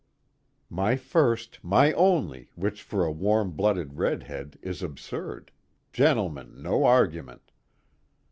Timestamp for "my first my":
0.71-1.93